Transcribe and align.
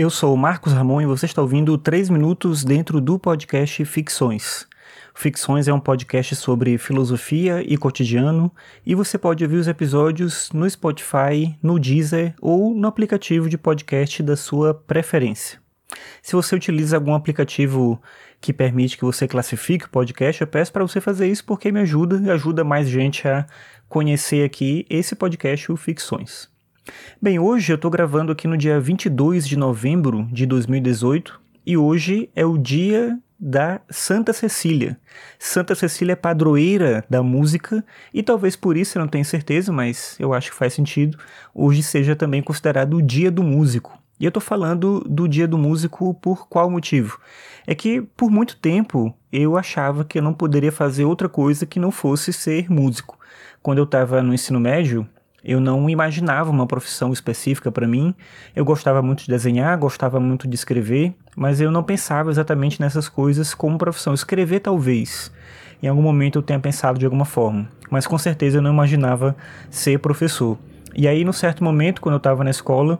Eu 0.00 0.08
sou 0.08 0.32
o 0.32 0.38
Marcos 0.38 0.72
Ramon 0.72 1.02
e 1.02 1.04
você 1.04 1.26
está 1.26 1.42
ouvindo 1.42 1.76
3 1.76 2.08
minutos 2.08 2.64
dentro 2.64 3.02
do 3.02 3.18
podcast 3.18 3.84
Ficções. 3.84 4.66
Ficções 5.14 5.68
é 5.68 5.74
um 5.74 5.78
podcast 5.78 6.36
sobre 6.36 6.78
filosofia 6.78 7.62
e 7.70 7.76
cotidiano 7.76 8.50
e 8.86 8.94
você 8.94 9.18
pode 9.18 9.44
ouvir 9.44 9.58
os 9.58 9.68
episódios 9.68 10.50
no 10.54 10.68
Spotify, 10.70 11.54
no 11.62 11.78
Deezer 11.78 12.34
ou 12.40 12.74
no 12.74 12.88
aplicativo 12.88 13.46
de 13.46 13.58
podcast 13.58 14.22
da 14.22 14.36
sua 14.36 14.72
preferência. 14.72 15.60
Se 16.22 16.32
você 16.32 16.56
utiliza 16.56 16.96
algum 16.96 17.12
aplicativo 17.12 18.00
que 18.40 18.54
permite 18.54 18.96
que 18.96 19.04
você 19.04 19.28
classifique 19.28 19.84
o 19.84 19.90
podcast, 19.90 20.40
eu 20.40 20.46
peço 20.46 20.72
para 20.72 20.82
você 20.82 20.98
fazer 20.98 21.28
isso 21.28 21.44
porque 21.44 21.70
me 21.70 21.80
ajuda 21.80 22.18
e 22.24 22.30
ajuda 22.30 22.64
mais 22.64 22.88
gente 22.88 23.28
a 23.28 23.44
conhecer 23.86 24.46
aqui 24.46 24.86
esse 24.88 25.14
podcast, 25.14 25.70
o 25.70 25.76
Ficções. 25.76 26.49
Bem, 27.20 27.38
hoje 27.38 27.72
eu 27.72 27.76
estou 27.76 27.90
gravando 27.90 28.32
aqui 28.32 28.48
no 28.48 28.56
dia 28.56 28.80
22 28.80 29.46
de 29.46 29.56
novembro 29.56 30.26
de 30.32 30.46
2018 30.46 31.40
e 31.66 31.76
hoje 31.76 32.30
é 32.34 32.46
o 32.46 32.56
dia 32.56 33.18
da 33.38 33.80
Santa 33.90 34.32
Cecília. 34.32 34.98
Santa 35.38 35.74
Cecília 35.74 36.12
é 36.12 36.16
padroeira 36.16 37.04
da 37.08 37.22
música 37.22 37.84
e 38.12 38.22
talvez 38.22 38.56
por 38.56 38.76
isso 38.76 38.96
eu 38.96 39.00
não 39.00 39.08
tenho 39.08 39.24
certeza, 39.24 39.72
mas 39.72 40.16
eu 40.18 40.32
acho 40.32 40.50
que 40.50 40.56
faz 40.56 40.72
sentido. 40.72 41.18
Hoje 41.54 41.82
seja 41.82 42.16
também 42.16 42.42
considerado 42.42 42.96
o 42.96 43.02
Dia 43.02 43.30
do 43.30 43.42
Músico. 43.42 43.98
E 44.18 44.24
eu 44.24 44.28
estou 44.28 44.42
falando 44.42 45.00
do 45.00 45.28
Dia 45.28 45.48
do 45.48 45.58
Músico 45.58 46.14
por 46.14 46.48
qual 46.48 46.70
motivo? 46.70 47.18
É 47.66 47.74
que 47.74 48.02
por 48.16 48.30
muito 48.30 48.56
tempo 48.56 49.14
eu 49.32 49.56
achava 49.56 50.04
que 50.04 50.18
eu 50.18 50.22
não 50.22 50.34
poderia 50.34 50.72
fazer 50.72 51.04
outra 51.04 51.28
coisa 51.28 51.66
que 51.66 51.78
não 51.78 51.90
fosse 51.90 52.32
ser 52.32 52.70
músico. 52.70 53.18
Quando 53.62 53.78
eu 53.78 53.84
estava 53.84 54.22
no 54.22 54.34
ensino 54.34 54.58
médio, 54.58 55.06
eu 55.44 55.60
não 55.60 55.88
imaginava 55.88 56.50
uma 56.50 56.66
profissão 56.66 57.12
específica 57.12 57.72
para 57.72 57.86
mim. 57.86 58.14
Eu 58.54 58.64
gostava 58.64 59.00
muito 59.02 59.24
de 59.24 59.28
desenhar, 59.28 59.78
gostava 59.78 60.20
muito 60.20 60.46
de 60.46 60.54
escrever, 60.54 61.14
mas 61.36 61.60
eu 61.60 61.70
não 61.70 61.82
pensava 61.82 62.30
exatamente 62.30 62.80
nessas 62.80 63.08
coisas 63.08 63.54
como 63.54 63.78
profissão. 63.78 64.12
Escrever, 64.12 64.60
talvez, 64.60 65.32
em 65.82 65.88
algum 65.88 66.02
momento 66.02 66.38
eu 66.38 66.42
tenha 66.42 66.60
pensado 66.60 66.98
de 66.98 67.04
alguma 67.04 67.24
forma, 67.24 67.68
mas 67.90 68.06
com 68.06 68.18
certeza 68.18 68.58
eu 68.58 68.62
não 68.62 68.72
imaginava 68.72 69.34
ser 69.70 69.98
professor. 69.98 70.58
E 70.94 71.06
aí, 71.06 71.24
no 71.24 71.32
certo 71.32 71.62
momento, 71.62 72.00
quando 72.00 72.14
eu 72.14 72.18
estava 72.18 72.42
na 72.42 72.50
escola, 72.50 72.98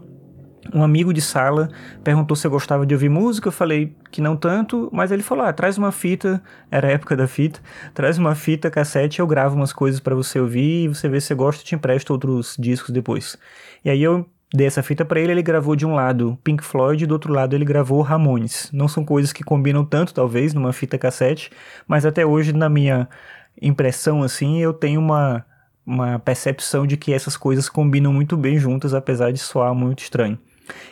um 0.74 0.82
amigo 0.82 1.12
de 1.12 1.20
sala 1.20 1.70
perguntou 2.04 2.36
se 2.36 2.46
eu 2.46 2.50
gostava 2.50 2.84
de 2.84 2.94
ouvir 2.94 3.08
música, 3.08 3.48
eu 3.48 3.52
falei 3.52 3.94
que 4.10 4.20
não 4.20 4.36
tanto, 4.36 4.90
mas 4.92 5.10
ele 5.10 5.22
falou: 5.22 5.44
ah, 5.44 5.52
traz 5.52 5.78
uma 5.78 5.90
fita, 5.90 6.42
era 6.70 6.88
a 6.88 6.90
época 6.90 7.16
da 7.16 7.26
fita, 7.26 7.60
traz 7.94 8.18
uma 8.18 8.34
fita 8.34 8.70
cassete, 8.70 9.20
eu 9.20 9.26
gravo 9.26 9.56
umas 9.56 9.72
coisas 9.72 10.00
para 10.00 10.14
você 10.14 10.38
ouvir 10.38 10.84
e 10.84 10.88
você 10.88 11.08
vê 11.08 11.20
se 11.20 11.28
você 11.28 11.34
gosta, 11.34 11.62
eu 11.62 11.66
te 11.66 11.74
empresto 11.74 12.12
outros 12.12 12.56
discos 12.58 12.90
depois. 12.90 13.36
E 13.84 13.90
aí 13.90 14.02
eu 14.02 14.26
dei 14.52 14.66
essa 14.66 14.82
fita 14.82 15.04
para 15.04 15.20
ele, 15.20 15.32
ele 15.32 15.42
gravou 15.42 15.74
de 15.74 15.86
um 15.86 15.94
lado 15.94 16.38
Pink 16.44 16.62
Floyd, 16.62 17.06
do 17.06 17.12
outro 17.12 17.32
lado 17.32 17.54
ele 17.54 17.64
gravou 17.64 18.02
Ramones. 18.02 18.68
Não 18.72 18.88
são 18.88 19.04
coisas 19.04 19.32
que 19.32 19.42
combinam 19.42 19.84
tanto, 19.84 20.12
talvez, 20.12 20.52
numa 20.52 20.72
fita 20.72 20.98
cassete, 20.98 21.50
mas 21.86 22.04
até 22.04 22.26
hoje, 22.26 22.52
na 22.52 22.68
minha 22.68 23.08
impressão, 23.60 24.22
assim, 24.22 24.58
eu 24.60 24.72
tenho 24.72 25.00
uma, 25.00 25.44
uma 25.86 26.18
percepção 26.18 26.86
de 26.86 26.96
que 26.96 27.12
essas 27.12 27.36
coisas 27.36 27.68
combinam 27.68 28.12
muito 28.12 28.36
bem 28.36 28.58
juntas, 28.58 28.92
apesar 28.92 29.32
de 29.32 29.38
soar 29.38 29.74
muito 29.74 30.00
estranho. 30.00 30.38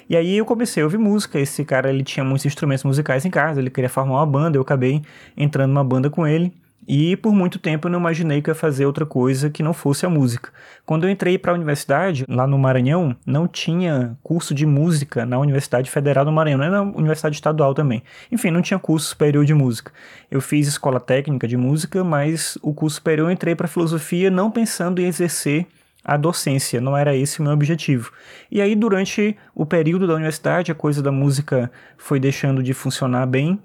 E 0.08 0.16
aí 0.16 0.36
eu 0.36 0.44
comecei 0.44 0.82
a 0.82 0.86
ouvir 0.86 0.98
música. 0.98 1.38
Esse 1.38 1.64
cara 1.64 1.90
ele 1.90 2.02
tinha 2.02 2.24
muitos 2.24 2.46
instrumentos 2.46 2.84
musicais 2.84 3.24
em 3.24 3.30
casa, 3.30 3.60
ele 3.60 3.70
queria 3.70 3.90
formar 3.90 4.16
uma 4.16 4.26
banda, 4.26 4.56
eu 4.56 4.62
acabei 4.62 5.02
entrando 5.36 5.70
numa 5.70 5.84
banda 5.84 6.10
com 6.10 6.26
ele. 6.26 6.52
E 6.88 7.16
por 7.16 7.34
muito 7.34 7.58
tempo 7.58 7.86
eu 7.86 7.92
não 7.92 7.98
imaginei 7.98 8.40
que 8.40 8.48
ia 8.48 8.54
fazer 8.54 8.86
outra 8.86 9.04
coisa 9.04 9.50
que 9.50 9.62
não 9.62 9.74
fosse 9.74 10.06
a 10.06 10.08
música. 10.08 10.50
Quando 10.86 11.04
eu 11.04 11.10
entrei 11.10 11.36
para 11.36 11.52
a 11.52 11.54
universidade, 11.54 12.24
lá 12.26 12.46
no 12.46 12.58
Maranhão, 12.58 13.14
não 13.26 13.46
tinha 13.46 14.16
curso 14.22 14.54
de 14.54 14.64
música 14.64 15.26
na 15.26 15.38
Universidade 15.38 15.90
Federal 15.90 16.24
do 16.24 16.32
Maranhão, 16.32 16.56
não 16.56 16.64
era 16.64 16.82
na 16.82 16.90
Universidade 16.96 17.36
Estadual 17.36 17.74
também. 17.74 18.02
Enfim, 18.32 18.50
não 18.50 18.62
tinha 18.62 18.78
curso 18.78 19.08
superior 19.08 19.44
de 19.44 19.52
música. 19.52 19.92
Eu 20.30 20.40
fiz 20.40 20.66
escola 20.66 20.98
técnica 20.98 21.46
de 21.46 21.58
música, 21.58 22.02
mas 22.02 22.56
o 22.62 22.72
curso 22.72 22.96
superior 22.96 23.28
eu 23.28 23.32
entrei 23.32 23.54
para 23.54 23.68
filosofia 23.68 24.30
não 24.30 24.50
pensando 24.50 24.98
em 24.98 25.04
exercer 25.04 25.66
a 26.04 26.16
docência, 26.16 26.80
não 26.80 26.96
era 26.96 27.14
esse 27.14 27.40
o 27.40 27.42
meu 27.42 27.52
objetivo. 27.52 28.12
E 28.50 28.60
aí, 28.60 28.74
durante 28.74 29.36
o 29.54 29.66
período 29.66 30.06
da 30.06 30.14
universidade, 30.14 30.72
a 30.72 30.74
coisa 30.74 31.02
da 31.02 31.12
música 31.12 31.70
foi 31.96 32.18
deixando 32.18 32.62
de 32.62 32.72
funcionar 32.72 33.26
bem, 33.26 33.60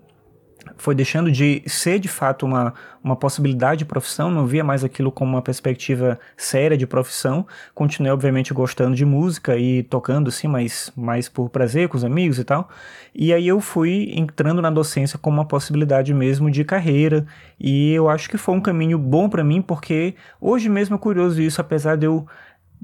foi 0.78 0.96
deixando 0.96 1.32
de 1.32 1.64
ser 1.68 2.00
de 2.00 2.08
fato 2.08 2.46
uma, 2.46 2.74
uma 3.04 3.16
possibilidade 3.16 3.80
de 3.80 3.86
profissão, 3.86 4.32
não 4.32 4.46
via 4.46 4.64
mais 4.64 4.84
aquilo 4.84 5.12
como 5.12 5.32
uma 5.32 5.42
perspectiva 5.42 6.20
séria 6.36 6.78
de 6.78 6.88
profissão. 6.88 7.46
Continuei, 7.74 8.12
obviamente, 8.12 8.54
gostando 8.54 8.96
de 8.96 9.06
música 9.06 9.58
e 9.58 9.84
tocando 9.84 10.30
assim, 10.30 10.48
mas 10.48 10.92
mais 10.96 11.30
por 11.30 11.50
prazer 11.50 11.88
com 11.88 11.98
os 11.98 12.04
amigos 12.04 12.40
e 12.40 12.44
tal. 12.44 12.70
E 13.14 13.34
aí 13.34 13.48
eu 13.48 13.60
fui 13.60 14.12
entrando 14.16 14.62
na 14.62 14.70
docência 14.70 15.20
como 15.20 15.38
uma 15.38 15.46
possibilidade 15.46 16.14
mesmo 16.14 16.50
de 16.50 16.64
carreira, 16.64 17.26
e 17.60 17.94
eu 17.94 18.10
acho 18.10 18.30
que 18.30 18.38
foi 18.38 18.56
um 18.56 18.62
caminho 18.62 18.98
bom 18.98 19.30
para 19.30 19.44
mim, 19.44 19.62
porque 19.62 20.16
hoje 20.42 20.70
mesmo 20.70 20.96
é 20.96 21.00
curioso 21.00 21.42
isso, 21.42 21.62
apesar 21.62 21.96
de 21.96 22.06
eu 22.06 22.26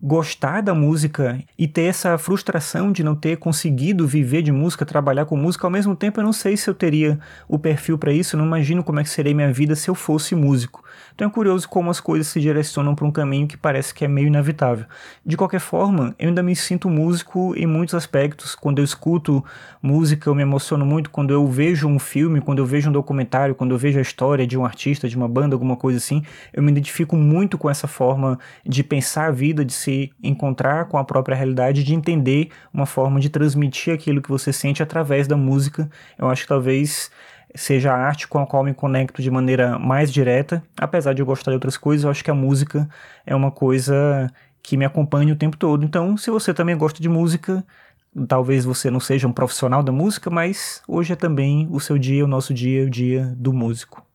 gostar 0.01 0.61
da 0.61 0.73
música 0.73 1.39
e 1.57 1.67
ter 1.67 1.83
essa 1.83 2.17
frustração 2.17 2.91
de 2.91 3.03
não 3.03 3.15
ter 3.15 3.37
conseguido 3.37 4.07
viver 4.07 4.41
de 4.41 4.51
música, 4.51 4.85
trabalhar 4.85 5.25
com 5.25 5.35
música, 5.35 5.67
ao 5.67 5.71
mesmo 5.71 5.95
tempo 5.95 6.19
eu 6.19 6.23
não 6.23 6.33
sei 6.33 6.55
se 6.55 6.69
eu 6.69 6.73
teria 6.73 7.19
o 7.47 7.59
perfil 7.59 7.97
para 7.97 8.13
isso, 8.13 8.35
eu 8.35 8.37
não 8.37 8.45
imagino 8.45 8.83
como 8.83 8.99
é 8.99 9.03
que 9.03 9.09
seria 9.09 9.35
minha 9.35 9.51
vida 9.51 9.75
se 9.75 9.89
eu 9.89 9.95
fosse 9.95 10.35
músico. 10.35 10.83
Então 11.13 11.27
é 11.27 11.31
curioso 11.31 11.67
como 11.67 11.91
as 11.91 11.99
coisas 11.99 12.27
se 12.27 12.39
direcionam 12.39 12.95
para 12.95 13.05
um 13.05 13.11
caminho 13.11 13.45
que 13.45 13.57
parece 13.57 13.93
que 13.93 14.05
é 14.05 14.07
meio 14.07 14.27
inevitável. 14.27 14.85
De 15.25 15.35
qualquer 15.35 15.59
forma, 15.59 16.16
eu 16.17 16.29
ainda 16.29 16.41
me 16.41 16.55
sinto 16.55 16.89
músico 16.89 17.53
em 17.57 17.66
muitos 17.66 17.93
aspectos. 17.93 18.55
Quando 18.55 18.79
eu 18.79 18.85
escuto 18.85 19.43
música, 19.81 20.29
eu 20.29 20.35
me 20.35 20.41
emociono 20.41 20.85
muito. 20.85 21.09
Quando 21.09 21.31
eu 21.31 21.45
vejo 21.45 21.87
um 21.89 21.99
filme, 21.99 22.39
quando 22.39 22.59
eu 22.59 22.66
vejo 22.66 22.89
um 22.89 22.93
documentário, 22.93 23.53
quando 23.53 23.71
eu 23.71 23.77
vejo 23.77 23.99
a 23.99 24.01
história 24.01 24.47
de 24.47 24.57
um 24.57 24.63
artista, 24.63 25.09
de 25.09 25.17
uma 25.17 25.27
banda, 25.27 25.55
alguma 25.55 25.75
coisa 25.75 25.97
assim, 25.97 26.23
eu 26.53 26.63
me 26.63 26.71
identifico 26.71 27.17
muito 27.17 27.57
com 27.57 27.69
essa 27.69 27.85
forma 27.85 28.39
de 28.66 28.81
pensar 28.81 29.27
a 29.27 29.31
vida, 29.31 29.66
de 29.66 29.73
se 29.89 30.11
encontrar 30.22 30.85
com 30.85 30.97
a 30.97 31.03
própria 31.03 31.35
realidade, 31.35 31.83
de 31.83 31.95
entender 31.95 32.50
uma 32.73 32.85
forma 32.85 33.19
de 33.19 33.29
transmitir 33.29 33.94
aquilo 33.94 34.22
que 34.22 34.29
você 34.29 34.53
sente 34.53 34.83
através 34.83 35.27
da 35.27 35.35
música. 35.35 35.89
Eu 36.17 36.29
acho 36.29 36.44
que 36.44 36.47
talvez 36.47 37.09
seja 37.55 37.91
a 37.91 37.97
arte 37.97 38.28
com 38.28 38.39
a 38.39 38.45
qual 38.45 38.63
me 38.63 38.73
conecto 38.73 39.22
de 39.22 39.31
maneira 39.31 39.79
mais 39.79 40.11
direta. 40.11 40.63
Apesar 40.78 41.13
de 41.13 41.22
eu 41.22 41.25
gostar 41.25 41.51
de 41.51 41.55
outras 41.55 41.78
coisas, 41.78 42.03
eu 42.03 42.11
acho 42.11 42.23
que 42.23 42.31
a 42.31 42.35
música 42.35 42.88
é 43.25 43.35
uma 43.35 43.51
coisa 43.51 44.31
que 44.61 44.78
me 44.78 44.85
acompanha 44.85 45.33
o 45.33 45.38
tempo 45.38 45.57
todo. 45.57 45.83
Então, 45.83 46.16
se 46.16 46.29
você 46.29 46.53
também 46.53 46.78
gosta 46.78 47.01
de 47.01 47.09
música, 47.09 47.66
talvez 48.28 48.66
você 48.66 48.91
não 48.91 48.99
seja 48.99 49.28
um 49.28 49.33
profissional 49.33 49.81
da 49.81 49.91
música, 49.91 50.29
mas 50.29 50.83
hoje 50.88 51.13
é 51.13 51.16
também 51.16 51.67
o 51.72 51.79
seu 51.79 51.97
dia, 51.97 52.23
o 52.23 52.28
nosso 52.28 52.53
dia, 52.53 52.85
o 52.85 52.89
dia 52.89 53.33
do 53.35 53.51
músico. 53.51 54.09